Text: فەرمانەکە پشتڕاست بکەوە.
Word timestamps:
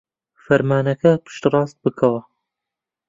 فەرمانەکە 0.43 1.11
پشتڕاست 1.25 1.77
بکەوە. 1.83 2.21